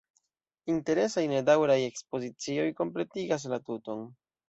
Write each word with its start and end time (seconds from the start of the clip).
Interesaj 0.75 1.25
nedaŭraj 1.35 1.77
ekspozicioj 1.91 2.67
kompletigas 2.83 3.51
la 3.55 3.65
tuton. 3.71 4.07